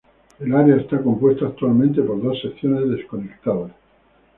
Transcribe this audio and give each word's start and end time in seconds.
El 0.39 0.55
área 0.55 0.77
está 0.77 0.99
compuesta 1.03 1.45
actualmente 1.45 2.01
por 2.01 2.19
dos 2.19 2.41
secciones 2.41 2.89
desconectadas. 2.89 3.71